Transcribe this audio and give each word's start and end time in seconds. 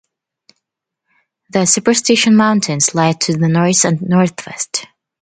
The 1.51 1.67
Superstition 1.67 2.35
Mountains 2.35 2.95
lie 2.95 3.11
to 3.11 3.37
the 3.37 3.47
north 3.47 3.85
and 3.85 4.01
northwest. 4.01 4.87